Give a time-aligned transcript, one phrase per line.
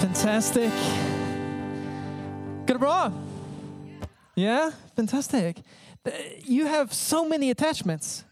[0.00, 0.72] Fantastic.
[2.66, 3.10] Good bra.
[4.34, 5.62] Yeah, fantastic.
[6.44, 8.24] You have so many attachments.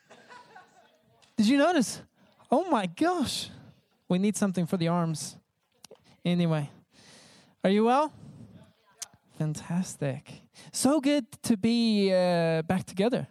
[1.37, 2.03] Did you notice?
[2.51, 3.51] Oh my gosh.
[4.09, 5.37] We need something for the arms.
[6.25, 6.71] Anyway,
[7.63, 8.13] are you well?
[9.39, 10.43] Fantastic.
[10.73, 13.27] So good to be uh, back together,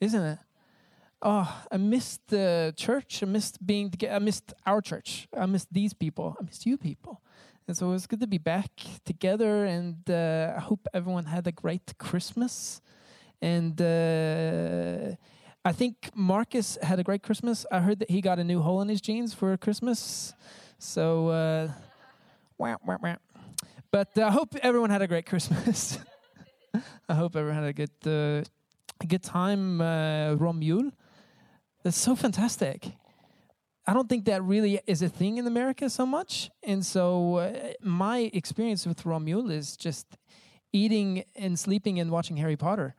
[0.00, 0.38] isn't it?
[1.20, 3.22] Oh, I missed the church.
[3.22, 3.92] I missed being.
[4.10, 5.26] I missed our church.
[5.36, 6.36] I missed these people.
[6.38, 7.20] I missed you people.
[7.68, 8.70] And so it's good to be back
[9.04, 9.64] together.
[9.64, 12.80] And uh, I hope everyone had a great Christmas.
[13.42, 15.16] And uh,
[15.64, 17.66] I think Marcus had a great Christmas.
[17.72, 20.32] I heard that he got a new hole in his jeans for Christmas.
[20.78, 21.68] So, uh,
[22.56, 23.16] wah, wah, wah.
[23.90, 25.98] but I hope everyone had a great Christmas.
[27.08, 28.44] I hope everyone had a good, uh,
[29.06, 29.80] good time.
[29.80, 30.92] Uh, Romjul.
[31.82, 32.92] That's so fantastic.
[33.86, 36.50] I don't think that really is a thing in America so much.
[36.64, 40.06] And so uh, my experience with Romjul is just
[40.72, 42.96] eating and sleeping and watching Harry Potter.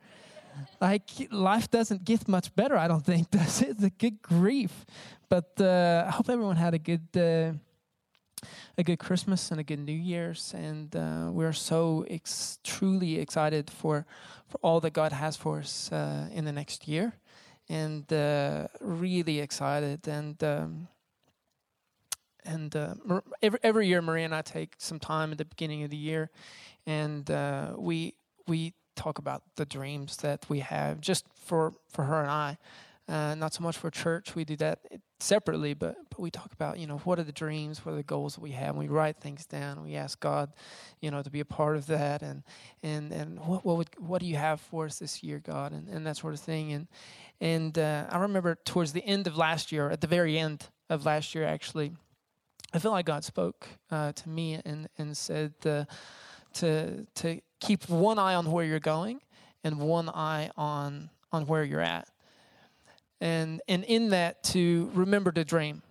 [0.80, 3.30] Like life doesn't get much better, I don't think.
[3.38, 3.78] Does it?
[3.78, 4.86] The good grief.
[5.28, 7.52] But uh, I hope everyone had a good, uh,
[8.78, 13.70] a good Christmas and a good New Year's, and uh, we're so ex- truly excited
[13.70, 14.06] for
[14.46, 17.12] for all that God has for us uh, in the next year
[17.68, 20.06] and uh, really excited.
[20.08, 20.88] And um,
[22.44, 22.94] and uh,
[23.42, 26.30] every every year, Maria and I take some time at the beginning of the year,
[26.86, 28.14] and uh, we
[28.46, 32.58] we talk about the dreams that we have just for for her and I.
[33.08, 34.34] Uh, not so much for church.
[34.34, 34.80] We do that
[35.18, 38.02] separately, but but we talk about you know what are the dreams, what are the
[38.02, 38.70] goals that we have.
[38.70, 39.82] And we write things down.
[39.82, 40.52] We ask God,
[41.00, 42.42] you know, to be a part of that, and
[42.82, 45.88] and and what what would what do you have for us this year, God, and,
[45.88, 46.72] and that sort of thing.
[46.72, 46.86] And
[47.40, 51.06] and uh, I remember towards the end of last year, at the very end of
[51.06, 51.92] last year, actually,
[52.74, 55.84] I feel like God spoke uh, to me and and said uh,
[56.54, 59.20] to to keep one eye on where you're going
[59.64, 62.08] and one eye on on where you're at,
[63.20, 65.82] and and in that to remember to dream.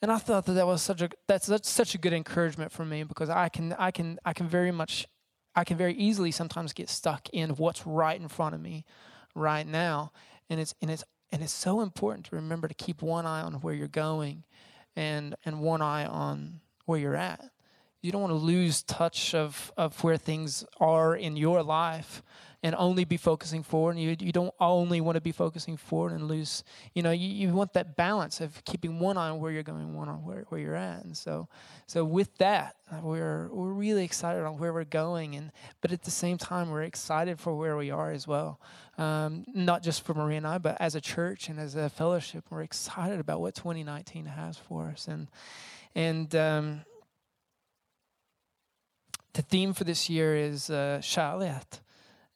[0.00, 2.84] And I thought that that was such a that's such, such a good encouragement for
[2.84, 5.06] me because I can I can I can very much
[5.54, 8.84] I can very easily sometimes get stuck in what's right in front of me
[9.34, 10.12] right now
[10.50, 13.54] and it's and it's and it's so important to remember to keep one eye on
[13.54, 14.44] where you're going
[14.96, 17.50] and and one eye on where you're at
[18.02, 22.22] you don't want to lose touch of of where things are in your life
[22.64, 23.96] and only be focusing forward.
[23.96, 26.62] And you, you don't only want to be focusing forward and lose
[26.94, 29.94] you know you, you want that balance of keeping one eye on where you're going
[29.94, 31.04] one on where, where you're at.
[31.04, 31.48] And so
[31.86, 36.10] so with that we're we're really excited on where we're going and but at the
[36.10, 38.60] same time we're excited for where we are as well.
[38.98, 42.44] Um, not just for Maria and I but as a church and as a fellowship
[42.50, 45.06] we're excited about what 2019 has for us.
[45.06, 45.28] And
[45.94, 46.84] and um,
[49.34, 51.00] the theme for this year is uh.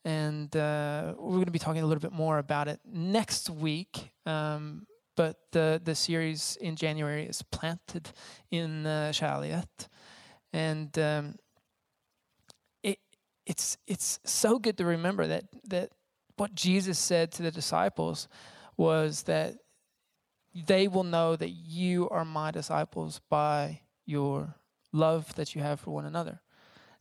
[0.04, 4.12] And uh, we're going to be talking a little bit more about it next week.
[4.24, 4.86] Um,
[5.16, 8.10] but the, the series in January is planted
[8.50, 9.12] in uh.
[10.52, 11.36] And um,
[12.82, 12.98] it,
[13.46, 15.90] it's, it's so good to remember that, that
[16.36, 18.28] what Jesus said to the disciples
[18.76, 19.56] was that
[20.54, 24.54] they will know that you are my disciples by your
[24.92, 26.40] love that you have for one another.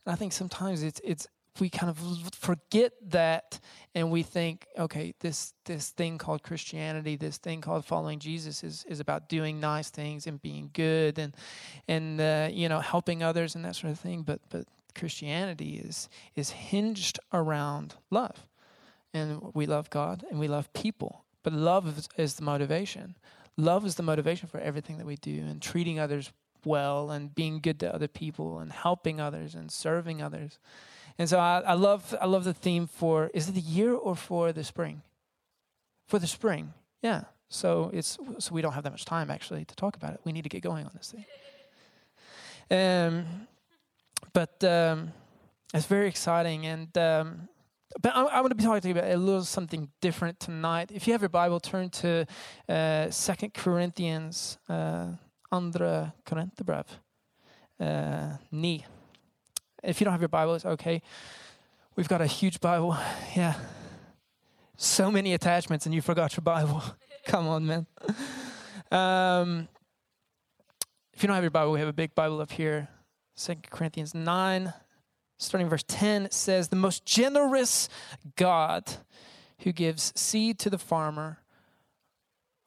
[0.06, 1.28] And I think sometimes it's it's
[1.60, 3.60] we kind of forget that
[3.94, 8.86] and we think, okay, this this thing called Christianity, this thing called following Jesus is
[8.88, 11.34] is about doing nice things and being good and
[11.88, 14.24] and uh, you know helping others and that sort of thing.
[14.24, 18.48] But but Christianity is is hinged around love,
[19.14, 21.24] and we love God and we love people.
[21.44, 23.16] But love is, is the motivation.
[23.56, 26.32] Love is the motivation for everything that we do and treating others
[26.66, 30.59] well and being good to other people and helping others and serving others.
[31.18, 34.16] And so I, I love I love the theme for is it the year or
[34.16, 35.02] for the spring?
[36.08, 37.24] For the spring, yeah.
[37.50, 40.20] So it's so we don't have that much time actually to talk about it.
[40.24, 41.25] We need to get going on this thing.
[42.70, 43.48] Um,
[44.34, 45.13] but um,
[45.74, 47.48] it's very exciting, and um,
[48.01, 50.92] but I, I want to be talking to you about a little something different tonight.
[50.94, 52.25] If you have your Bible, turn to
[52.68, 54.57] uh, Second Corinthians.
[54.68, 55.07] Uh,
[55.51, 56.86] Andra Korinthierbrev.
[57.80, 58.86] Uh, ni.
[59.83, 61.01] If you don't have your Bible, it's okay.
[61.95, 62.97] We've got a huge Bible.
[63.36, 63.56] Yeah.
[64.77, 66.83] So many attachments, and you forgot your Bible.
[67.25, 67.88] Come on, man.
[68.92, 69.68] Um,
[71.13, 72.89] if you don't have your Bible, we have a big Bible up here.
[73.36, 74.74] Second Corinthians 9,
[75.38, 77.89] starting verse 10, says, The most generous
[78.36, 78.98] God
[79.59, 81.39] who gives seed to the farmer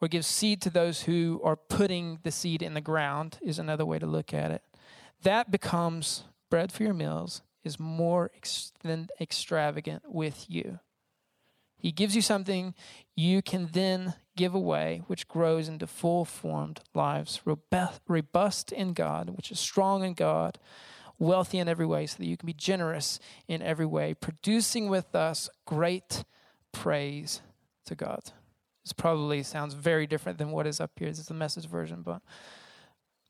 [0.01, 3.85] or gives seed to those who are putting the seed in the ground is another
[3.85, 4.63] way to look at it.
[5.21, 10.79] that becomes bread for your meals is more ex- than extravagant with you.
[11.77, 12.73] He gives you something
[13.15, 17.41] you can then give away, which grows into full formed lives,
[18.07, 20.57] robust in God, which is strong in God,
[21.17, 25.15] wealthy in every way, so that you can be generous in every way, producing with
[25.15, 26.23] us great
[26.71, 27.41] praise
[27.85, 28.31] to God.
[28.89, 31.09] This probably sounds very different than what is up here.
[31.09, 32.23] This is the message version, but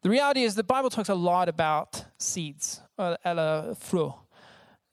[0.04, 4.14] the reality is the Bible talks a lot about seeds, uh, fruit.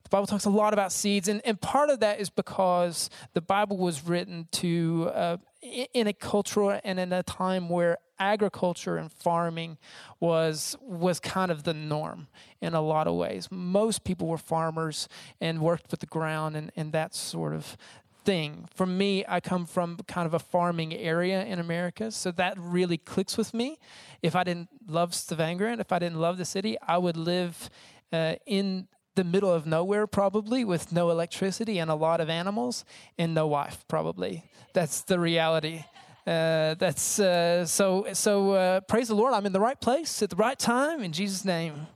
[0.02, 3.40] The Bible talks a lot about seeds, and, and part of that is because the
[3.40, 9.12] Bible was written to uh, in a culture and in a time where agriculture and
[9.12, 9.78] farming
[10.18, 12.26] was was kind of the norm
[12.60, 13.48] in a lot of ways.
[13.52, 15.08] Most people were farmers
[15.40, 17.76] and worked with the ground and, and that sort of
[18.26, 18.68] thing.
[18.74, 22.98] For me, I come from kind of a farming area in America, so that really
[22.98, 23.78] clicks with me.
[24.20, 27.70] If I didn't love Stavanger, if I didn't love the city, I would live
[28.12, 32.84] uh, in the middle of nowhere probably with no electricity and a lot of animals
[33.16, 34.44] and no wife probably
[34.74, 35.84] that's the reality
[36.26, 40.28] uh, that's uh, so so uh, praise the lord i'm in the right place at
[40.28, 41.86] the right time in jesus name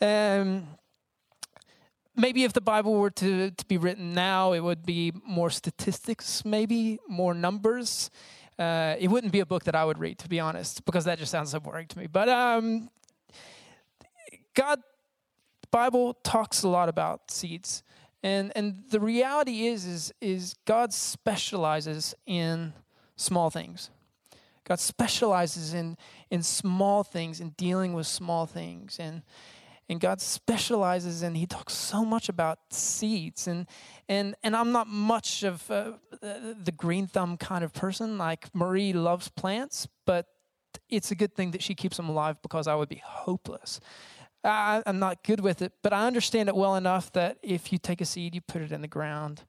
[0.00, 0.66] um,
[2.16, 6.44] maybe if the Bible were to, to be written now, it would be more statistics,
[6.44, 8.10] maybe more numbers.
[8.58, 11.18] Uh, it wouldn't be a book that I would read, to be honest, because that
[11.18, 12.06] just sounds so boring to me.
[12.06, 12.90] But um,
[14.54, 14.80] God,
[15.70, 17.82] Bible talks a lot about seeds,
[18.22, 22.74] and and the reality is is is God specializes in
[23.16, 23.90] small things.
[24.64, 25.96] God specializes in
[26.30, 29.22] in small things, in dealing with small things, and
[29.92, 33.66] and God specializes and he talks so much about seeds and
[34.08, 38.92] and and I'm not much of uh, the green thumb kind of person like Marie
[38.92, 40.26] loves plants but
[40.88, 43.80] it's a good thing that she keeps them alive because I would be hopeless.
[44.44, 47.78] I, I'm not good with it, but I understand it well enough that if you
[47.78, 49.42] take a seed, you put it in the ground,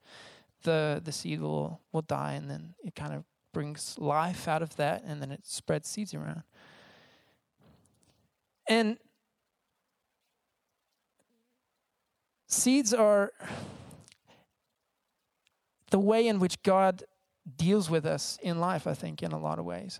[0.62, 4.76] the the seed will will die, and then it kind of brings life out of
[4.76, 6.42] that, and then it spreads seeds around.
[8.68, 8.98] And
[12.54, 13.32] Seeds are
[15.90, 17.02] the way in which God
[17.56, 19.98] deals with us in life, I think, in a lot of ways.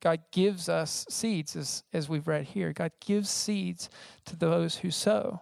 [0.00, 2.74] God gives us seeds, as, as we've read here.
[2.74, 3.88] God gives seeds
[4.26, 5.40] to those who sow.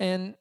[0.00, 0.36] And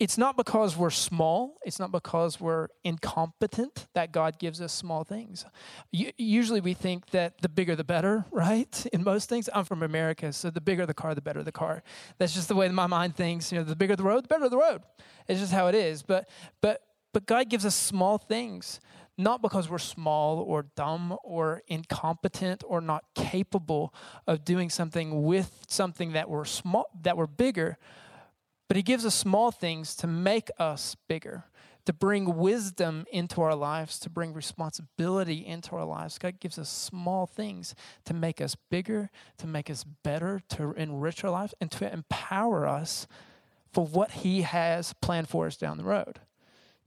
[0.00, 5.04] it's not because we're small, it's not because we're incompetent that God gives us small
[5.04, 5.44] things.
[5.92, 8.86] usually we think that the bigger the better, right?
[8.94, 9.50] In most things.
[9.54, 11.82] I'm from America, so the bigger the car, the better the car.
[12.16, 13.52] That's just the way my mind thinks.
[13.52, 14.80] You know, the bigger the road, the better the road.
[15.28, 16.02] It's just how it is.
[16.02, 16.30] But
[16.62, 16.80] but
[17.12, 18.80] but God gives us small things,
[19.18, 23.92] not because we're small or dumb or incompetent or not capable
[24.26, 27.76] of doing something with something that we're small that we're bigger
[28.70, 31.42] but He gives us small things to make us bigger,
[31.86, 36.18] to bring wisdom into our lives, to bring responsibility into our lives.
[36.18, 37.74] God gives us small things
[38.04, 42.64] to make us bigger, to make us better, to enrich our lives, and to empower
[42.64, 43.08] us
[43.72, 46.20] for what He has planned for us down the road.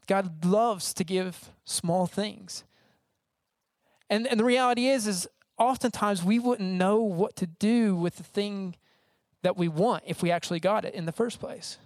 [0.08, 2.64] God loves to give small things.
[4.10, 5.28] And, and the reality is, is
[5.58, 8.76] oftentimes we wouldn't know what to do with the thing
[9.44, 11.78] that we want if we actually got it in the first place.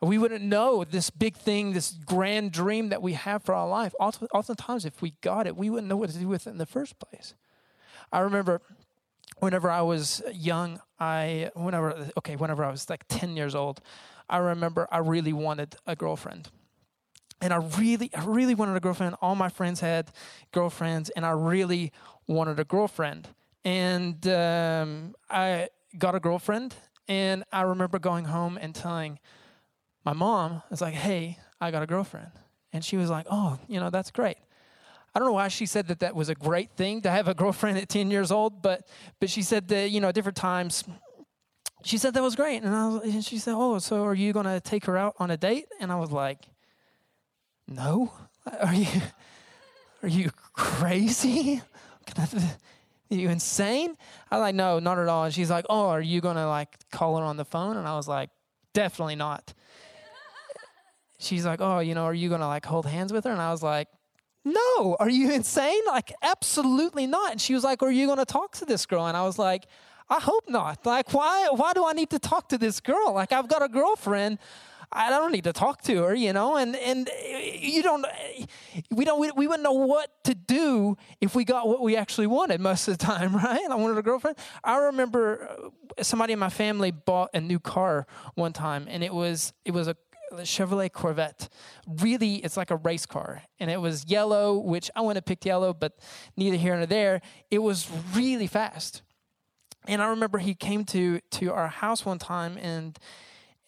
[0.00, 3.94] We wouldn't know this big thing, this grand dream that we have for our life.
[3.98, 6.66] Oftentimes, if we got it, we wouldn't know what to do with it in the
[6.66, 7.34] first place.
[8.12, 8.60] I remember
[9.38, 13.80] whenever I was young, I whenever okay, whenever I was like 10 years old,
[14.28, 16.48] I remember I really wanted a girlfriend.
[17.40, 19.14] And I really, I really wanted a girlfriend.
[19.22, 20.10] All my friends had
[20.50, 21.92] girlfriends, and I really
[22.26, 23.28] wanted a girlfriend.
[23.64, 26.74] And um, I got a girlfriend,
[27.06, 29.18] and I remember going home and telling
[30.04, 32.30] my mom, I was like, hey, I got a girlfriend.
[32.72, 34.36] And she was like, oh, you know, that's great.
[35.14, 37.34] I don't know why she said that that was a great thing to have a
[37.34, 38.86] girlfriend at 10 years old, but
[39.20, 40.84] but she said that, you know, different times
[41.82, 42.62] she said that was great.
[42.62, 45.14] And, I was, and she said, oh, so are you going to take her out
[45.18, 45.66] on a date?
[45.80, 46.46] And I was like,
[47.66, 48.12] no.
[48.62, 49.02] Are you,
[50.02, 51.60] are you crazy?
[53.10, 53.96] Are you insane?
[54.30, 55.24] I was like, no, not at all.
[55.24, 57.76] And she's like, oh, are you going to like call her on the phone?
[57.76, 58.30] And I was like,
[58.74, 59.54] definitely not.
[61.18, 63.30] she's like, oh, you know, are you going to like hold hands with her?
[63.30, 63.88] And I was like,
[64.44, 65.82] no, are you insane?
[65.86, 67.32] Like, absolutely not.
[67.32, 69.06] And she was like, are you going to talk to this girl?
[69.06, 69.66] And I was like,
[70.10, 70.86] I hope not.
[70.86, 73.12] Like, why, why do I need to talk to this girl?
[73.12, 74.38] Like, I've got a girlfriend.
[74.90, 77.10] I don't need to talk to her, you know, and and
[77.60, 78.06] you don't,
[78.90, 82.26] we don't, we, we wouldn't know what to do if we got what we actually
[82.26, 83.60] wanted most of the time, right?
[83.70, 84.38] I wanted a girlfriend.
[84.64, 89.12] I remember uh, somebody in my family bought a new car one time, and it
[89.12, 89.96] was it was a
[90.32, 91.48] Chevrolet Corvette.
[91.86, 93.42] Really, it's like a race car.
[93.58, 95.98] And it was yellow, which I wouldn't have picked yellow, but
[96.36, 97.20] neither here nor there.
[97.50, 99.02] It was really fast.
[99.86, 102.98] And I remember he came to to our house one time and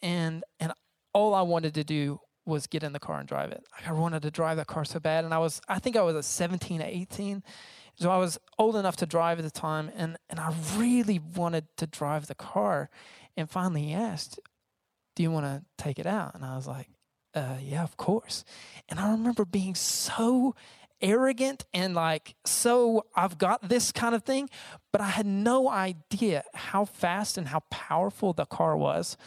[0.01, 0.73] and and
[1.13, 3.63] all I wanted to do was get in the car and drive it.
[3.85, 5.25] I wanted to drive that car so bad.
[5.25, 7.43] And I was I think I was a 17 or 18.
[7.95, 11.65] So I was old enough to drive at the time and, and I really wanted
[11.77, 12.89] to drive the car.
[13.37, 14.39] And finally he asked,
[15.15, 16.33] do you want to take it out?
[16.33, 16.87] And I was like,
[17.35, 18.43] uh, yeah, of course.
[18.89, 20.55] And I remember being so
[21.01, 24.49] arrogant and like, so I've got this kind of thing,
[24.91, 29.17] but I had no idea how fast and how powerful the car was.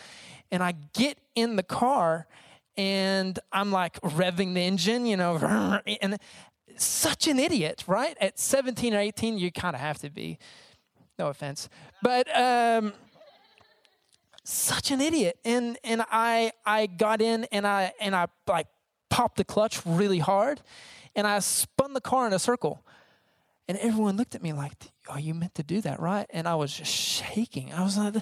[0.50, 2.26] And I get in the car
[2.76, 5.36] and I'm like revving the engine, you know,
[6.02, 6.18] and
[6.76, 8.16] such an idiot, right?
[8.20, 10.38] At 17 or 18, you kind of have to be.
[11.18, 11.68] No offense.
[12.02, 12.92] But, um,
[14.44, 15.38] such an idiot.
[15.44, 18.68] And and I I got in and I and I like
[19.08, 20.60] popped the clutch really hard
[21.16, 22.84] and I spun the car in a circle.
[23.66, 24.74] And everyone looked at me like,
[25.08, 27.72] "Oh, you meant to do that, right?" And I was just shaking.
[27.72, 28.16] I was like,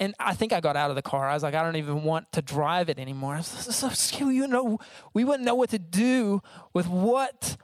[0.00, 1.28] and I think I got out of the car.
[1.28, 3.34] I was like, I don't even want to drive it anymore.
[3.34, 4.28] I was so.
[4.28, 4.78] You know,
[5.14, 7.56] we wouldn't know what to do with what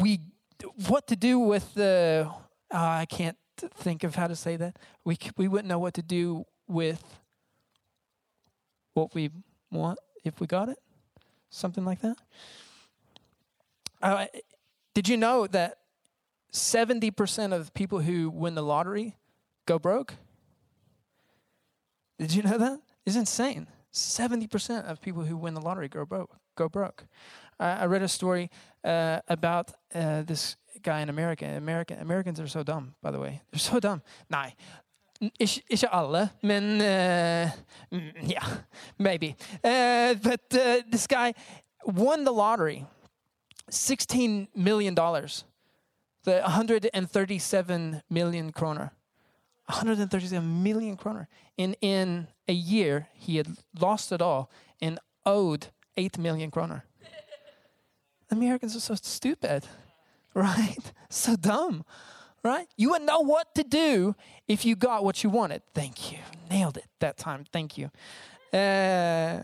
[0.00, 0.20] we,
[0.88, 2.30] what to do with the.
[2.72, 4.76] Uh, I can't think of how to say that.
[5.04, 7.02] We we wouldn't know what to do with
[8.94, 9.30] what we
[9.70, 10.78] want if we got it?
[11.50, 12.16] Something like that?
[14.02, 14.26] Uh,
[14.94, 15.78] did you know that
[16.52, 19.16] 70% of people who win the lottery
[19.66, 20.14] go broke?
[22.20, 22.80] Did you know that?
[23.06, 23.66] It's insane.
[23.94, 26.36] 70% of people who win the lottery go broke.
[26.54, 27.06] Go broke.
[27.58, 28.50] I read a story
[28.84, 31.46] uh, about uh, this guy in America.
[31.46, 33.40] American Americans are so dumb, by the way.
[33.50, 34.02] They're so dumb.
[34.28, 34.50] Nah,
[35.38, 37.50] Ikke, ikke alle, men uh,
[38.22, 38.46] yeah,
[38.98, 39.36] maybe.
[39.62, 41.34] Uh, but uh, this guy
[41.84, 42.86] won the lottery,
[43.70, 48.92] $16 million, the 137 million kroner.
[49.70, 51.28] 137 million kroner.
[51.56, 53.48] In, in a year, he had
[53.78, 54.50] lost it all
[54.80, 56.84] and owed 8 million kroner.
[58.30, 59.66] Americans are so stupid,
[60.34, 60.92] right?
[61.08, 61.84] So dumb
[62.42, 62.66] right?
[62.76, 64.14] You wouldn't know what to do
[64.48, 65.62] if you got what you wanted.
[65.74, 66.18] Thank you.
[66.50, 67.44] Nailed it that time.
[67.52, 67.90] Thank you.
[68.52, 69.40] Uh,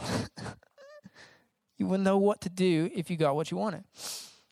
[1.78, 3.84] you wouldn't know what to do if you got what you wanted.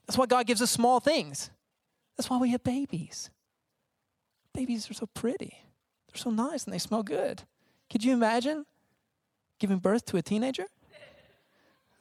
[0.06, 1.50] That's why God gives us small things.
[2.16, 3.30] That's why we have babies.
[4.55, 5.59] Babies are so pretty.
[6.09, 7.43] They're so nice and they smell good.
[7.90, 8.67] Could you imagine
[9.59, 10.67] giving birth to a teenager?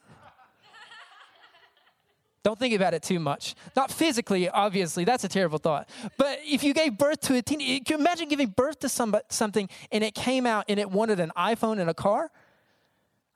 [2.43, 3.55] Don't think about it too much.
[3.75, 5.89] Not physically, obviously, that's a terrible thought.
[6.17, 9.25] But if you gave birth to a teen, can you imagine giving birth to somebody,
[9.29, 12.31] something and it came out and it wanted an iPhone and a car?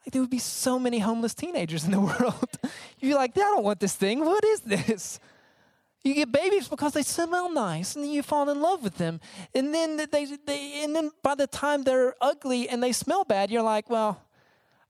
[0.06, 2.50] Like there would be so many homeless teenagers in the world.
[3.00, 4.26] You'd be like, I don't want this thing.
[4.26, 5.20] What is this?
[6.04, 9.20] You get babies because they smell nice, and you fall in love with them.
[9.54, 13.52] And then they, they and then by the time they're ugly and they smell bad,
[13.52, 14.22] you're like, well,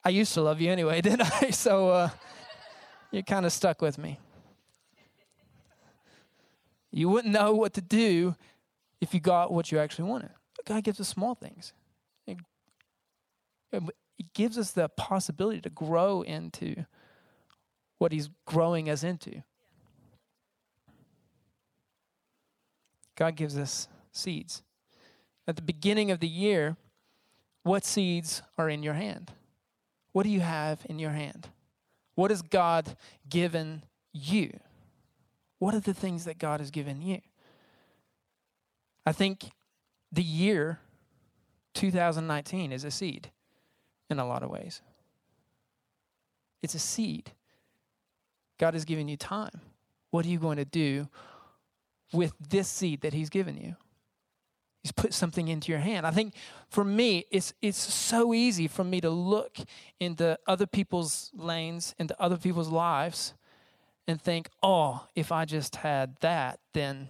[0.06, 1.50] I used to love you anyway, didn't I?
[1.50, 2.10] So uh,
[3.12, 4.20] you're kind of stuck with me.
[6.92, 8.36] You wouldn't know what to do
[9.00, 10.32] if you got what you actually wanted.
[10.66, 11.74] God gives us small things.
[12.28, 12.38] It,
[13.72, 16.86] it gives us the possibility to grow into
[17.98, 19.44] what He's growing us into.
[23.22, 24.64] God gives us seeds.
[25.48, 26.76] At the beginning of the year,
[27.62, 29.32] what seeds are in your hand?
[30.12, 31.50] What do you have in your hand?
[32.16, 32.96] What has God
[33.30, 34.60] given you?
[35.60, 37.20] What are the things that God has given you?
[39.06, 39.52] I think
[40.12, 40.80] the year
[41.76, 43.30] 2019 is a seed
[44.10, 44.82] in a lot of ways.
[46.64, 47.34] It's a seed.
[48.58, 49.62] God has given you time.
[50.10, 51.08] What are you going to do
[52.14, 53.76] with this seed that He's given you?
[54.84, 56.08] He's put something into your hand.
[56.08, 56.34] I think
[56.68, 59.58] for me, it's it's so easy for me to look
[60.00, 63.36] into other people's lanes, into other people's lives,
[64.08, 67.10] and think, oh, if I just had that, then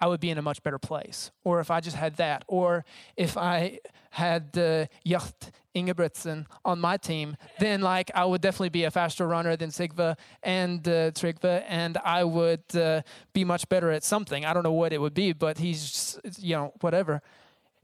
[0.00, 1.30] I would be in a much better place.
[1.44, 2.84] Or if I just had that, or
[3.16, 5.34] if I had uh, Jakob
[5.74, 10.16] Ingebrigtsen on my team, then like I would definitely be a faster runner than Sigva
[10.42, 13.02] and uh, Trygve, and I would uh,
[13.32, 14.44] be much better at something.
[14.44, 17.22] I don't know what it would be, but he's you know whatever.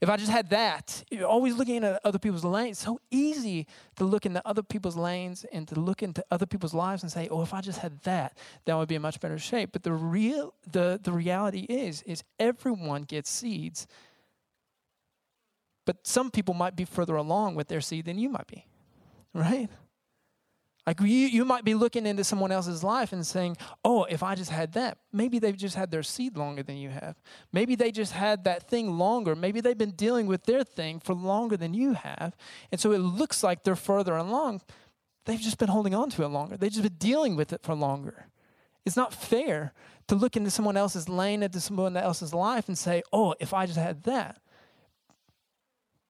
[0.01, 2.79] If I just had that, you're always looking at other people's lanes.
[2.79, 7.03] so easy to look into other people's lanes and to look into other people's lives
[7.03, 9.71] and say, "Oh, if I just had that, that would be in much better shape."
[9.73, 13.87] But the real, the the reality is, is everyone gets seeds.
[15.87, 18.67] But some people might be further along with their seed than you might be,
[19.33, 19.69] right?
[20.87, 24.35] Like you, you might be looking into someone else's life and saying, oh, if I
[24.35, 27.17] just had that, maybe they've just had their seed longer than you have.
[27.53, 29.35] Maybe they just had that thing longer.
[29.35, 32.37] Maybe they've been dealing with their thing for longer than you have.
[32.71, 34.61] And so it looks like they're further along.
[35.25, 37.75] They've just been holding on to it longer, they've just been dealing with it for
[37.75, 38.27] longer.
[38.85, 39.73] It's not fair
[40.09, 43.65] to look into someone else's lane, into someone else's life, and say, oh, if I
[43.65, 44.39] just had that.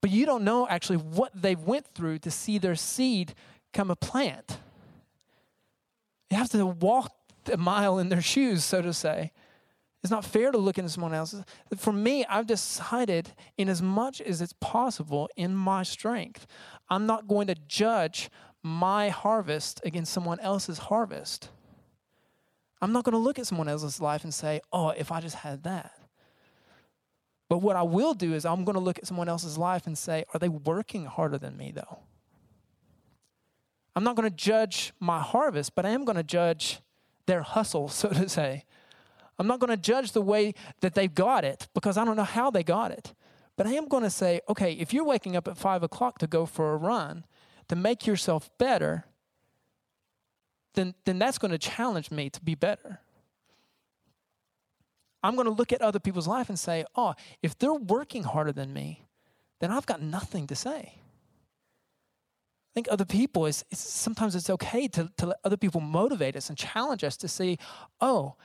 [0.01, 3.33] But you don't know actually what they've went through to see their seed
[3.71, 4.57] come a plant.
[6.29, 7.11] You have to walk
[7.51, 9.31] a mile in their shoes, so to say.
[10.03, 11.43] It's not fair to look into someone else's.
[11.77, 16.45] For me, I've decided, in as much as it's possible in my strength,
[16.89, 18.29] I'm not going to judge
[18.61, 21.49] my harvest against someone else's harvest.
[22.81, 25.37] I'm not going to look at someone else's life and say, oh, if I just
[25.37, 25.91] had that.
[27.49, 29.97] But what I will do is I'm going to look at someone else's life and
[29.97, 31.99] say, are they working harder than me, though?
[33.95, 36.79] I'm not going to judge my harvest, but I am going to judge
[37.25, 38.65] their hustle, so to say.
[39.37, 42.23] I'm not going to judge the way that they've got it because I don't know
[42.23, 43.13] how they got it.
[43.57, 46.27] But I am going to say, okay, if you're waking up at five o'clock to
[46.27, 47.25] go for a run,
[47.67, 49.05] to make yourself better,
[50.73, 52.99] then, then that's going to challenge me to be better.
[55.23, 58.51] I'm going to look at other people's life and say, oh, if they're working harder
[58.51, 59.05] than me,
[59.59, 60.99] then I've got nothing to say
[62.75, 66.57] think other people is, sometimes it's okay to, to let other people motivate us and
[66.57, 67.57] challenge us to see,
[68.01, 68.35] oh,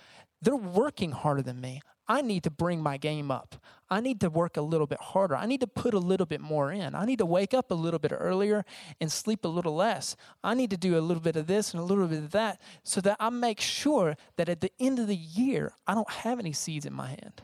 [0.41, 1.83] they're working harder than me.
[2.07, 3.57] I need to bring my game up.
[3.89, 5.37] I need to work a little bit harder.
[5.37, 6.95] I need to put a little bit more in.
[6.95, 8.65] I need to wake up a little bit earlier
[9.01, 10.17] and sleep a little less.
[10.43, 12.61] I need to do a little bit of this and a little bit of that
[12.85, 16.39] so that I make sure that at the end of the year, I don't have
[16.39, 17.43] any seeds in my hand.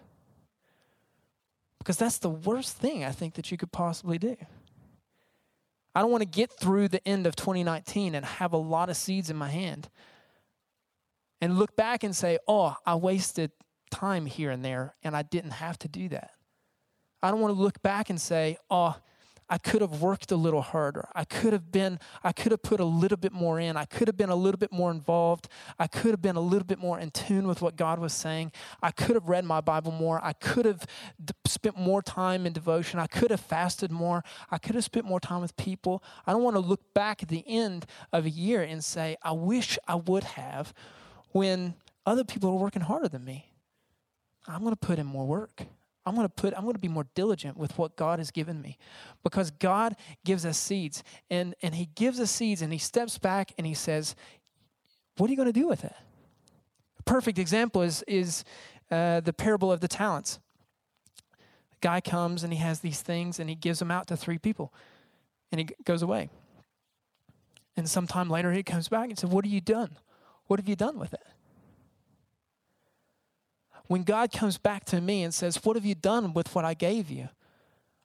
[1.79, 4.37] Because that's the worst thing I think that you could possibly do.
[5.97, 8.99] I don't want to get through the end of 2019 and have a lot of
[8.99, 9.89] seeds in my hand
[11.41, 13.51] and look back and say, oh, I wasted
[13.91, 16.33] time here and there and I didn't have to do that.
[17.23, 18.95] I don't want to look back and say, oh,
[19.49, 21.09] I could have worked a little harder.
[21.15, 23.77] I could have been, I could have put a little bit more in.
[23.77, 25.49] I could have been a little bit more involved.
[25.79, 28.53] I could have been a little bit more in tune with what God was saying.
[28.83, 30.21] I could have read my Bible more.
[30.23, 30.85] I could have
[31.47, 32.99] spent more time in devotion.
[32.99, 34.25] I could have fasted more.
[34.51, 36.03] I could have spent more time with people.
[36.27, 39.33] I don't want to look back at the end of a year and say, I
[39.33, 40.75] wish I would have
[41.31, 43.53] when other people are working harder than me.
[44.49, 45.67] I'm going to put in more work.
[46.07, 48.63] I'm going to put I'm going to be more diligent with what God has given
[48.63, 48.79] me
[49.25, 53.53] because God gives us seeds and and he gives us seeds and he steps back
[53.59, 54.15] and he says
[55.17, 55.95] what are you going to do with it?
[57.01, 58.45] A perfect example is is
[58.91, 60.39] uh, the parable of the talents.
[61.73, 64.39] A guy comes and he has these things and he gives them out to three
[64.39, 64.73] people
[65.51, 66.31] and he goes away.
[67.77, 69.99] And sometime later he comes back and says, "What have you done?
[70.47, 71.27] What have you done with it?"
[73.89, 76.75] When God comes back to me and says, What have you done with what I
[76.75, 77.29] gave you?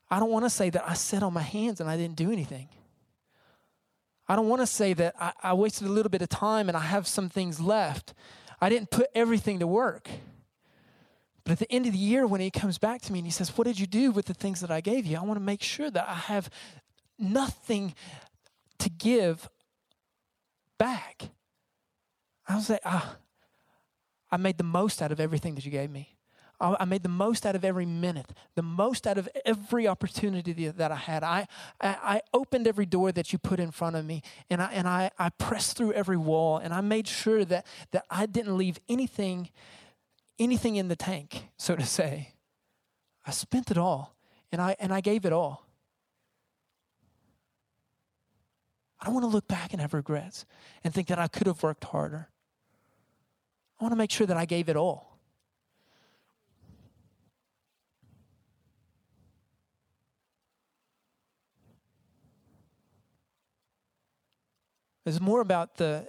[0.10, 2.32] I don't want to say that I sat on my hands and I didn't do
[2.32, 2.68] anything.
[4.28, 6.78] I don't want to say that I, I, wasted a little bit of time and
[6.78, 8.14] I have some things left.
[8.62, 10.10] I didn't put everything to work.
[11.44, 13.32] But at the end of the year, when he comes back to me and he
[13.32, 15.18] says, What did you do with the things that I gave you?
[15.18, 16.50] I want to make sure that I have
[17.18, 17.96] nothing
[18.80, 19.50] to give
[20.78, 21.30] back.
[22.48, 23.16] I'll say, Ah,
[24.32, 26.16] I made the most out of everything that you gave me.
[26.62, 30.92] I made the most out of every minute, the most out of every opportunity that
[30.92, 31.24] I had.
[31.24, 31.48] I,
[31.82, 35.10] I, opened every door that you put in front of me, and I, and I,
[35.18, 39.50] I pressed through every wall, and I made sure that, that I didn't leave anything,
[40.38, 42.34] anything in the tank, so to say.
[43.26, 44.16] I spent it all,
[44.52, 45.66] and I, and I gave it all.
[49.00, 50.46] I don't want to look back and have regrets
[50.84, 52.30] and think that I could have worked harder.
[53.82, 55.18] I want to make sure that I gave it all.
[65.04, 66.08] It's more about the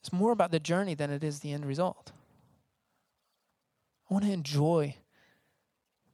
[0.00, 2.12] it's more about the journey than it is the end result.
[4.10, 4.96] I want to enjoy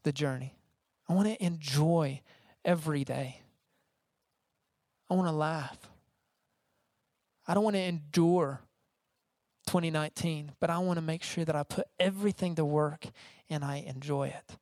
[0.03, 0.57] the journey.
[1.09, 2.20] I want to enjoy
[2.64, 3.42] every day.
[5.09, 5.79] I want to laugh.
[7.46, 8.61] I don't want to endure
[9.70, 13.06] 2019, but I want to make sure that I put everything to work
[13.48, 14.56] and I enjoy it.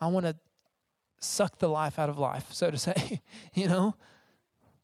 [0.00, 0.36] I want to
[1.20, 3.20] suck the life out of life, so to say.
[3.54, 3.94] you know,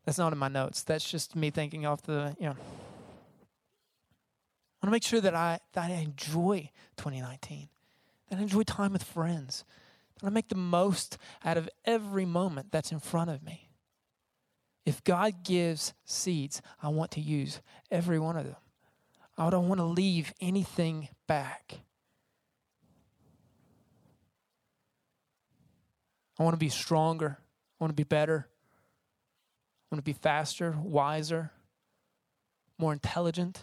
[0.04, 0.82] that's not in my notes.
[0.82, 2.56] That's just me thinking off the, you know.
[4.82, 7.70] I want to make sure that I that I enjoy 2019,
[8.28, 9.64] that I enjoy time with friends,
[10.20, 13.70] that I make the most out of every moment that's in front of me.
[14.84, 18.56] If God gives seeds, I want to use every one of them.
[19.36, 21.80] I don't want to leave anything back.
[26.38, 27.38] I want to be stronger.
[27.40, 28.46] I want to be better.
[28.48, 31.50] I want to be faster, wiser,
[32.78, 33.60] more intelligent.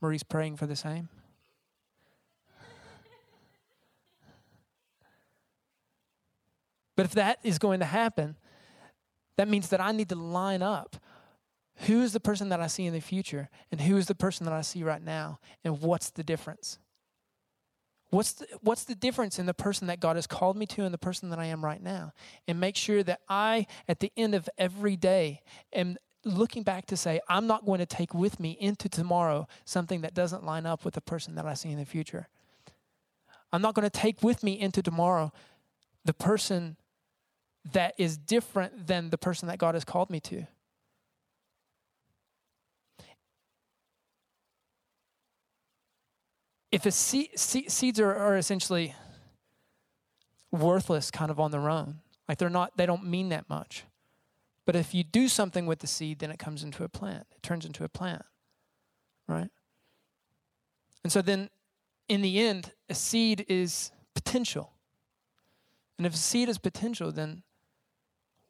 [0.00, 1.08] Marie's praying for the same.
[6.96, 8.36] But if that is going to happen,
[9.36, 10.96] that means that I need to line up
[11.80, 14.44] who is the person that I see in the future and who is the person
[14.46, 16.78] that I see right now and what's the difference?
[18.10, 20.94] What's the, what's the difference in the person that God has called me to and
[20.94, 22.12] the person that I am right now?
[22.46, 26.96] And make sure that I, at the end of every day, am looking back to
[26.96, 30.84] say, I'm not going to take with me into tomorrow something that doesn't line up
[30.84, 32.28] with the person that I see in the future.
[33.52, 35.32] I'm not going to take with me into tomorrow
[36.04, 36.76] the person
[37.72, 40.46] that is different than the person that God has called me to.
[46.76, 48.94] If a seed, seeds are, are essentially
[50.52, 53.84] worthless kind of on their own, like they're not, they don't mean that much.
[54.66, 57.26] But if you do something with the seed, then it comes into a plant.
[57.34, 58.26] It turns into a plant,
[59.26, 59.48] right?
[61.02, 61.48] And so then
[62.10, 64.72] in the end, a seed is potential.
[65.96, 67.42] And if a seed is potential, then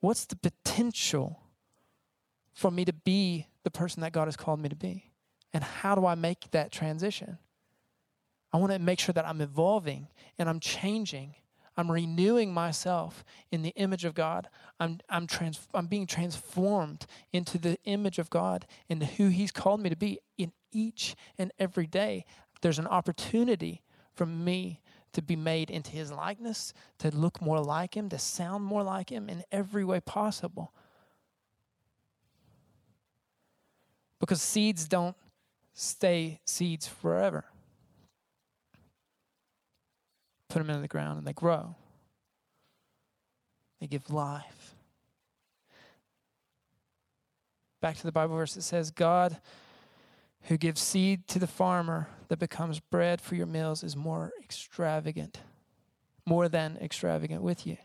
[0.01, 1.43] what's the potential
[2.55, 5.13] for me to be the person that God has called me to be?
[5.55, 7.39] And how do I make that transition?
[8.57, 11.35] I want to make sure that I'm evolving and I'm changing.
[11.77, 14.49] I'm renewing myself in the image of God.
[14.81, 19.83] I'm, I'm, trans, I'm being transformed into the image of God and who He's called
[19.83, 22.25] me to be in each and every day.
[22.63, 23.83] There's an opportunity
[24.15, 24.81] for me
[25.13, 29.11] to be made into His likeness, to look more like Him, to sound more like
[29.11, 30.73] Him in every way possible.
[34.19, 35.15] Because seeds don't
[35.75, 37.45] stay seeds forever
[40.57, 41.75] put them into the ground and they grow.
[43.79, 44.75] They give life.
[47.83, 49.37] Back to the Bible verse, it says, God
[50.45, 55.41] who gives seed to the farmer that becomes bread for your meals is more extravagant,
[56.25, 57.77] more than extravagant with you.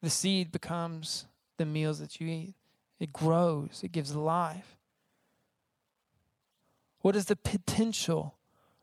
[0.00, 1.26] The seed becomes
[1.58, 2.54] the meals that you eat,
[2.98, 4.78] it grows, it gives life.
[7.02, 8.36] What is the potential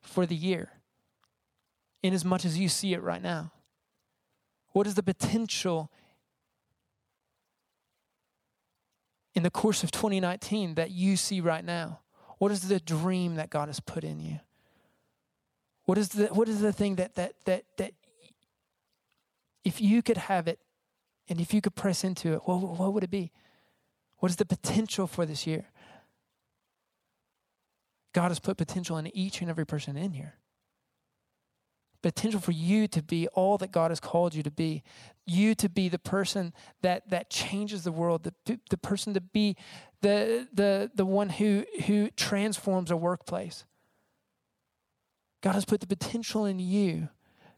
[0.03, 0.73] for the year?
[2.03, 3.51] In as much as you see it right now?
[4.71, 5.91] What is the potential
[9.33, 11.99] in the course of 2019 that you see right now?
[12.37, 14.39] What is the dream that God has put in you?
[15.85, 17.93] What is the what is the thing that that that that
[19.63, 20.59] if you could have it
[21.29, 23.31] and if you could press into it, what, what would it be?
[24.17, 25.65] What is the potential for this year?
[28.13, 30.35] God has put potential in each and every person in here
[32.01, 34.83] potential for you to be all that God has called you to be.
[35.25, 39.55] You to be the person that that changes the world, the, the person to be
[40.01, 43.65] the, the, the one who, who transforms a workplace.
[45.41, 47.09] God has put the potential in you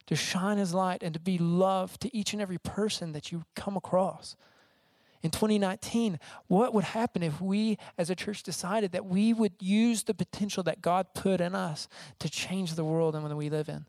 [0.07, 3.43] to shine his light and to be love to each and every person that you
[3.55, 4.35] come across.
[5.21, 10.03] In 2019, what would happen if we as a church decided that we would use
[10.03, 11.87] the potential that God put in us
[12.19, 13.85] to change the world and that we live in?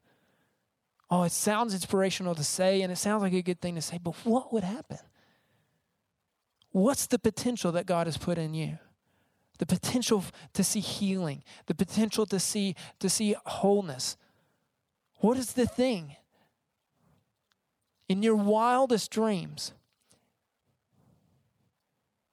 [1.11, 3.99] Oh, it sounds inspirational to say, and it sounds like a good thing to say,
[4.03, 4.99] but what would happen?
[6.71, 8.79] What's the potential that God has put in you?
[9.59, 14.17] The potential to see healing, the potential to see to see wholeness.
[15.21, 16.17] What is the thing?
[18.09, 19.73] In your wildest dreams,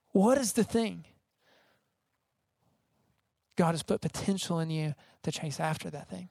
[0.10, 1.05] what is the thing?
[3.55, 6.29] God has put potential in you to chase after that thing.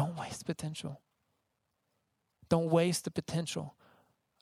[0.00, 0.98] Don't waste potential.
[2.48, 3.74] Don't waste the potential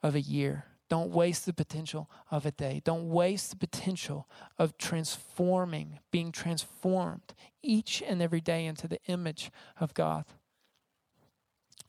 [0.05, 0.67] of a year.
[0.89, 2.81] Don't waste the potential of a day.
[2.85, 9.51] Don't waste the potential of transforming, being transformed each and every day into the image
[9.81, 10.27] of God.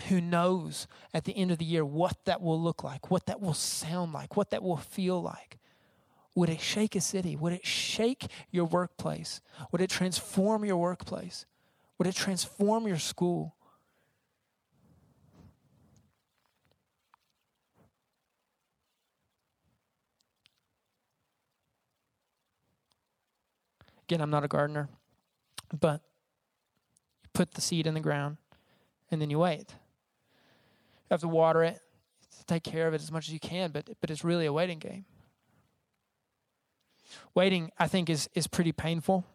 [0.08, 3.39] Who knows at the end of the year what that will look like, what that
[3.39, 5.60] will sound like, what that will feel like?
[6.34, 7.36] Would it shake a city?
[7.36, 9.41] Would it shake your workplace?
[9.71, 11.45] Would it transform your workplace?
[11.99, 13.53] Would it transform your school?
[24.10, 24.89] Again, I'm not a gardener,
[25.80, 26.02] but
[27.22, 28.38] you put the seed in the ground
[29.12, 29.67] and then you wait.
[29.69, 31.80] You have to water it,
[32.48, 34.80] take care of it as much as you can, but but it's really a waiting
[34.80, 35.06] game.
[37.36, 39.28] Waiting, I think, is is pretty painful,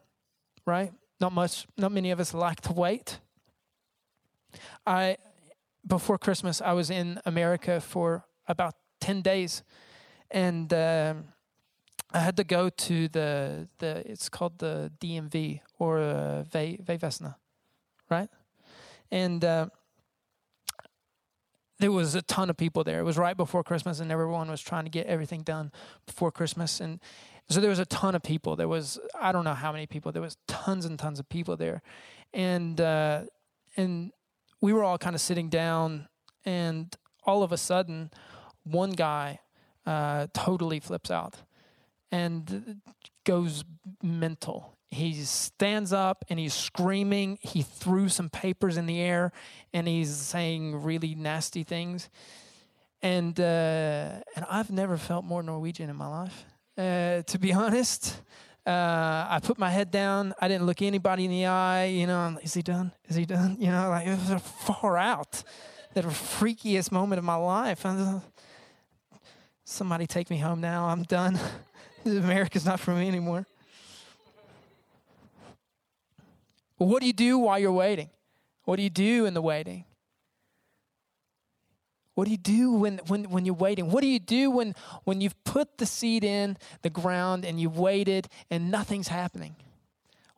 [0.67, 0.93] right?
[1.21, 3.21] Not much, not many of us like to wait.
[4.85, 5.19] I
[5.87, 9.63] before Christmas, I was in America for about ten days,
[10.33, 10.75] and.
[10.75, 11.34] Um,
[12.15, 17.35] I had to go to the the it's called the DMV or uh, Vegvesenet,
[18.09, 18.29] right?
[19.11, 19.67] And uh,
[21.81, 23.01] there was a ton of people there.
[23.01, 25.73] It was right before Christmas, and everyone was trying to get everything done
[26.07, 26.81] before Christmas.
[26.81, 27.01] And
[27.49, 28.55] so there was a ton of people.
[28.55, 30.13] There was I don't know how many people.
[30.13, 31.83] There was tons and tons of people there,
[32.33, 33.23] and uh,
[33.77, 34.13] and
[34.61, 36.07] we were all kind of sitting down,
[36.45, 38.13] and all of a sudden,
[38.63, 39.41] one guy
[39.85, 41.39] uh, totally flips out
[42.15, 42.81] and
[43.25, 43.65] goes
[44.01, 44.77] mental.
[44.89, 47.39] He stands up and he's screaming.
[47.41, 49.33] He threw some papers in the air
[49.73, 52.09] and he's saying really nasty things.
[53.03, 56.45] And uh, and I've never felt more Norwegian in my life,
[56.79, 58.23] uh, to be honest.
[58.65, 60.33] Uh, I put my head down.
[60.41, 61.87] I didn't look anybody in the eye.
[61.87, 62.93] You know, is he done?
[63.09, 63.57] Is he done?
[63.59, 65.43] You know, like it was far out.
[65.93, 67.85] The freakiest moment of my life.
[69.65, 70.87] Somebody take me home now.
[70.87, 71.39] I'm done.
[72.25, 73.47] America's not for me anymore.
[76.79, 78.11] But what do you do while you're waiting?
[78.65, 79.85] What do you do in the waiting?
[82.15, 83.91] What do you do when, when, when you're waiting?
[83.91, 87.79] What do you do when, when you've put the seed in the ground and you've
[87.79, 89.57] waited and nothing's happening?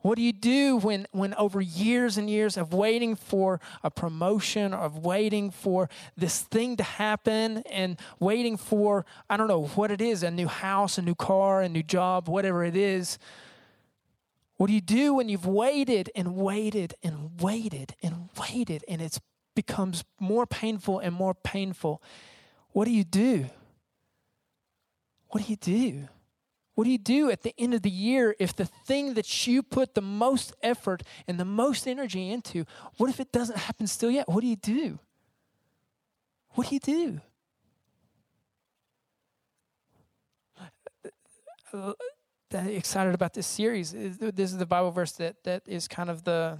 [0.01, 4.73] What do you do when, when over years and years of waiting for a promotion,
[4.73, 9.99] of waiting for this thing to happen, and waiting for, I don't know what it
[9.99, 13.17] is, a new house, a new car, a new job, whatever it is?
[14.57, 19.19] What do you do when you've waited and waited and waited and waited and it
[19.55, 22.01] becomes more painful and more painful?
[22.71, 23.47] What do you do?
[25.29, 26.07] What do you do?
[26.77, 29.63] What do you do at the end of the year if the thing that you
[29.63, 32.65] put the most effort and the most energy into,
[32.97, 34.29] what if it doesn't happen still yet?
[34.29, 34.99] What do you do?
[36.51, 37.21] What do you do?
[42.53, 43.91] Excited about this series.
[43.93, 46.59] This is the Bible verse that, that is kind of the,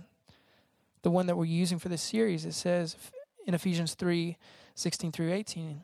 [1.04, 2.44] the one that we're using for this series.
[2.44, 2.96] It says
[3.46, 4.36] in Ephesians 3
[4.74, 5.84] 16 through 18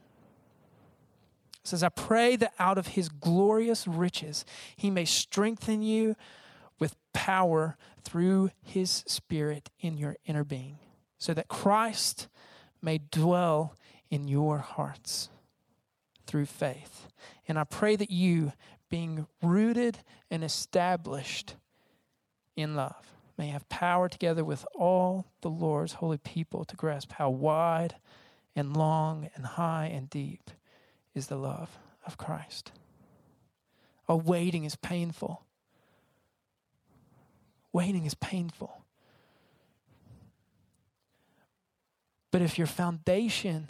[1.64, 4.46] says, I pray that out of his glorious riches
[4.76, 6.16] he may strengthen you
[6.80, 10.80] with power through his spirit in your inner being,
[11.18, 12.28] so that Christ
[12.82, 13.76] may dwell
[14.10, 15.30] in your hearts
[16.28, 17.08] through faith.
[17.48, 18.52] And I pray that you,
[18.90, 20.00] being rooted
[20.30, 21.56] and established
[22.56, 27.30] in love, may have power together with all the Lord's holy people to grasp how
[27.30, 27.96] wide
[28.56, 30.52] and long and high and deep
[31.14, 32.72] is the love of Christ.
[34.08, 35.44] Our waiting is painful.
[37.72, 38.84] Waiting is painful.
[42.32, 43.70] But if your foundation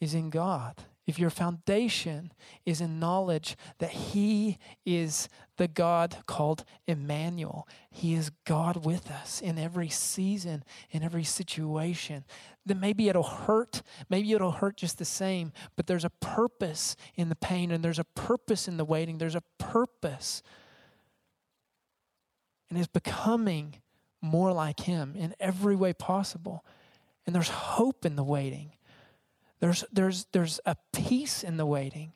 [0.00, 2.30] is in God, if your foundation
[2.66, 9.40] is in knowledge that He is the God called Emmanuel, He is God with us
[9.40, 12.24] in every season, in every situation,
[12.66, 13.80] then maybe it'll hurt.
[14.10, 17.98] Maybe it'll hurt just the same, but there's a purpose in the pain and there's
[17.98, 19.16] a purpose in the waiting.
[19.16, 20.42] There's a purpose.
[22.68, 23.76] And it's becoming
[24.20, 26.66] more like Him in every way possible.
[27.24, 28.72] And there's hope in the waiting.
[29.60, 32.12] There's, there's, there's a peace in the waiting.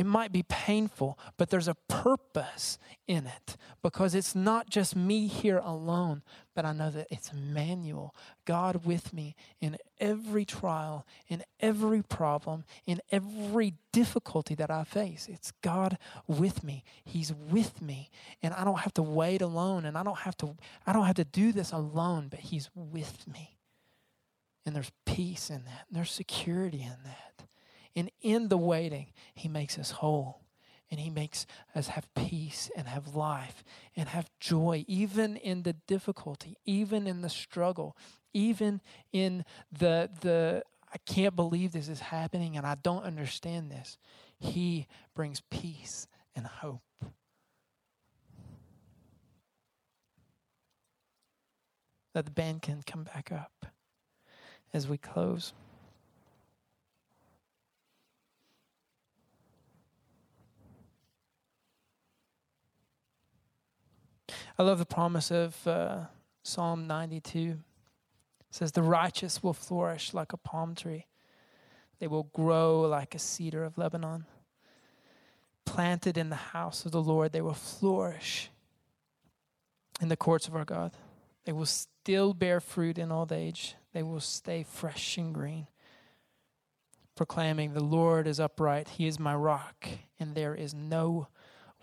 [0.00, 5.26] It might be painful, but there's a purpose in it because it's not just me
[5.26, 6.22] here alone,
[6.54, 8.14] but I know that it's Emmanuel,
[8.46, 15.28] God with me in every trial, in every problem, in every difficulty that I face.
[15.30, 16.82] It's God with me.
[17.04, 18.08] He's with me,
[18.42, 21.16] and I don't have to wait alone, and I don't have to I don't have
[21.16, 23.59] to do this alone, but He's with me.
[24.64, 25.86] And there's peace in that.
[25.88, 27.46] And there's security in that.
[27.96, 30.42] And in the waiting, He makes us whole.
[30.90, 33.64] And He makes us have peace and have life
[33.96, 37.96] and have joy, even in the difficulty, even in the struggle,
[38.32, 38.80] even
[39.12, 43.96] in the, the I can't believe this is happening and I don't understand this.
[44.38, 46.82] He brings peace and hope.
[52.12, 53.66] that the band can come back up
[54.72, 55.52] as we close.
[64.58, 66.00] I love the promise of uh,
[66.42, 67.38] Psalm 92.
[67.38, 67.56] It
[68.50, 71.06] says, The righteous will flourish like a palm tree,
[71.98, 74.26] they will grow like a cedar of Lebanon.
[75.64, 78.50] Planted in the house of the Lord, they will flourish
[80.00, 80.92] in the courts of our God.
[81.50, 85.66] They will still bear fruit in old age, they will stay fresh and green.
[87.16, 89.88] Proclaiming, The Lord is upright, He is my rock,
[90.20, 91.26] and there is no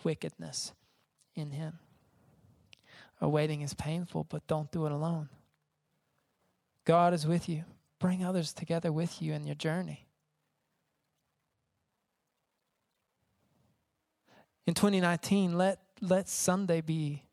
[0.06, 0.72] wickedness
[1.36, 1.80] in Him.
[3.20, 5.28] Awaiting is painful, but don't do it alone.
[6.86, 7.66] God is with you.
[8.00, 10.08] Bring others together with you in your journey.
[14.66, 17.26] In 2019, let, let Sunday be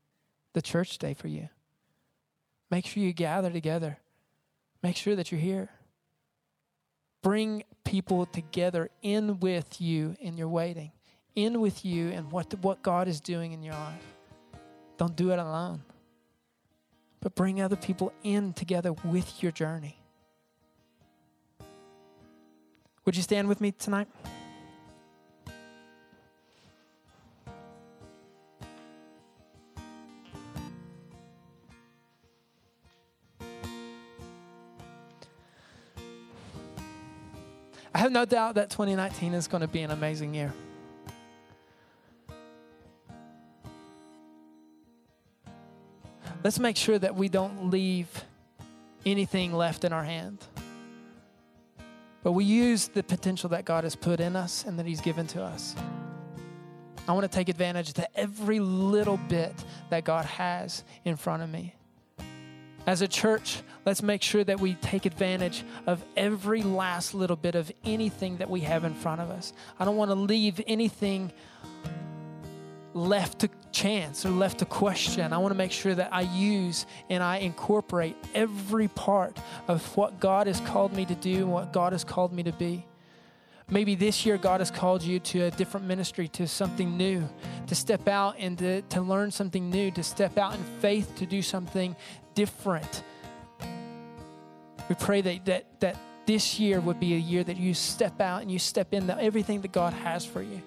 [0.53, 1.49] the church day for you.
[2.71, 3.99] Make sure you gather together.
[4.83, 5.71] Make sure that you're here.
[7.23, 10.93] Bring people together in with you in your waiting,
[11.35, 14.03] in with you and what, what God is doing in your life.
[14.99, 15.83] Don't do it alone.
[17.21, 19.99] But bring other people in together with your journey.
[23.07, 24.09] Would you stand with me tonight?
[38.05, 40.53] Have no doubt that 2019 is going to be an amazing year.
[46.45, 48.07] let's make sure that we don't leave
[49.07, 50.39] anything left in our hand.
[52.23, 55.27] But we use the potential that God has put in us and that He's given
[55.29, 55.75] to us.
[57.09, 59.55] I want to take advantage of every little bit
[59.89, 61.75] that God has in front of me.
[62.87, 67.55] As a church, let's make sure that we take advantage of every last little bit
[67.55, 69.53] of anything that we have in front of us.
[69.79, 71.33] I don't want to leave anything
[72.93, 75.33] left to chance or left to question.
[75.33, 80.21] I want to make sure that I use and I incorporate every part of what
[80.21, 82.87] God has called me to do and what God has called me to be.
[83.71, 87.27] Maybe this year God has called you to a different ministry, to something new,
[87.67, 91.27] to step out and to, to learn something new, to step out in faith to
[91.27, 91.97] do something
[92.35, 93.03] different.
[94.89, 98.43] We pray that, that, that this year would be a year that you step out
[98.43, 100.63] and you step into everything that God has for you.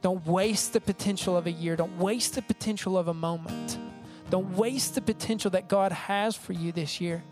[0.00, 1.74] Don't waste the potential of a year.
[1.74, 3.78] Don't waste the potential of a moment.
[4.30, 7.24] Don't waste the potential that God has for you this year.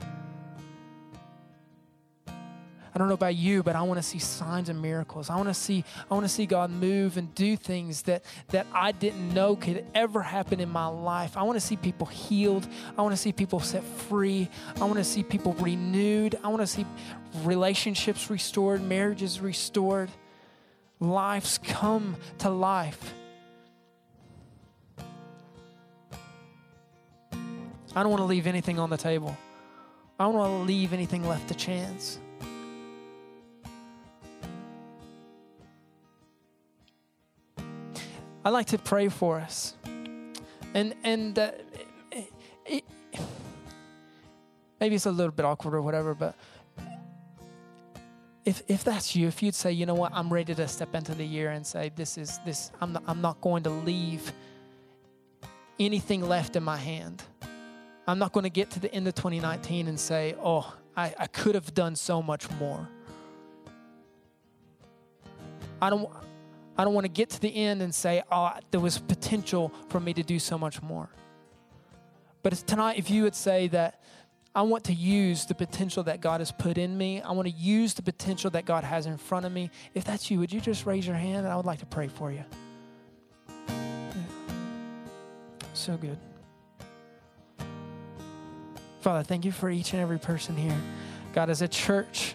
[2.97, 5.29] I don't know about you, but I want to see signs and miracles.
[5.29, 8.67] I want to see I want to see God move and do things that that
[8.73, 11.37] I didn't know could ever happen in my life.
[11.37, 12.67] I want to see people healed.
[12.97, 14.49] I want to see people set free.
[14.81, 16.39] I want to see people renewed.
[16.43, 16.87] I want to see
[17.45, 20.09] relationships restored, marriages restored
[20.99, 23.13] lives come to life.
[27.95, 29.37] I don't want to leave anything on the table.
[30.19, 32.21] I don't want to leave anything left to chance.
[38.47, 39.75] I like to pray for us.
[40.73, 41.51] And and uh,
[42.13, 42.33] it,
[42.65, 42.85] it,
[44.79, 46.37] maybe it's a little bit awkward or whatever, but
[48.45, 51.13] if, if that's you, if you'd say, you know what, I'm ready to step into
[51.13, 54.33] the year and say, this is this, I'm not, I'm not going to leave
[55.81, 57.25] anything left in my hand.
[58.07, 61.27] I'm not going to get to the end of 2019 and say, oh, I, I
[61.27, 62.89] could have done so much more.
[65.83, 66.09] I don't,
[66.79, 70.01] I don't want to get to the end and say, oh, there was potential for
[70.01, 71.09] me to do so much more.
[72.43, 74.03] But tonight, if you would say that
[74.57, 77.21] I want to use the potential that God has put in me.
[77.21, 79.71] I want to use the potential that God has in front of me.
[79.93, 82.09] If that's you, would you just raise your hand and I would like to pray
[82.09, 82.43] for you?
[85.75, 86.17] So good.
[89.03, 90.81] Father, thank you for each and every person here.
[91.35, 92.35] God, as a church,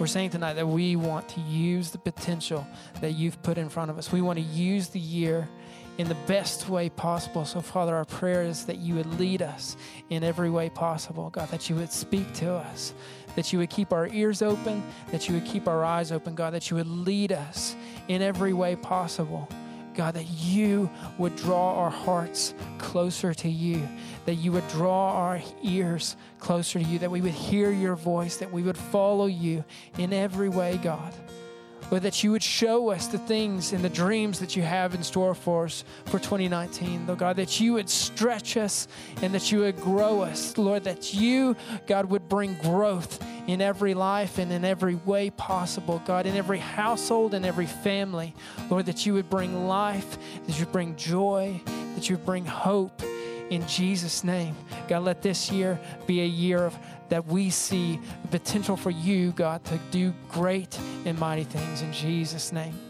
[0.00, 2.66] we're saying tonight that we want to use the potential
[3.02, 4.10] that you've put in front of us.
[4.10, 5.46] We want to use the year
[5.98, 7.44] in the best way possible.
[7.44, 9.76] So, Father, our prayer is that you would lead us
[10.08, 12.94] in every way possible, God, that you would speak to us,
[13.36, 14.82] that you would keep our ears open,
[15.12, 17.76] that you would keep our eyes open, God, that you would lead us
[18.08, 19.50] in every way possible.
[19.94, 23.86] God, that you would draw our hearts closer to you,
[24.26, 28.36] that you would draw our ears closer to you, that we would hear your voice,
[28.36, 29.64] that we would follow you
[29.98, 31.12] in every way, God.
[31.90, 35.02] Lord, that you would show us the things and the dreams that you have in
[35.02, 37.06] store for us for 2019.
[37.06, 38.86] Lord God, that you would stretch us
[39.22, 40.56] and that you would grow us.
[40.56, 41.56] Lord, that you,
[41.88, 43.20] God, would bring growth
[43.50, 46.00] in every life and in every way possible.
[46.04, 48.34] God, in every household and every family.
[48.70, 51.60] Lord, that you would bring life, that you bring joy,
[51.94, 53.02] that you would bring hope
[53.50, 54.56] in Jesus' name.
[54.88, 56.76] God, let this year be a year of
[57.08, 61.92] that we see the potential for you, God, to do great and mighty things in
[61.92, 62.89] Jesus' name.